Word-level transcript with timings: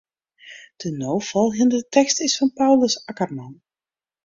De 0.77 0.91
no 1.01 1.19
folgjende 1.29 1.79
tekst 1.95 2.19
is 2.27 2.35
fan 2.39 2.51
Paulus 2.57 2.95
Akkerman. 3.11 3.53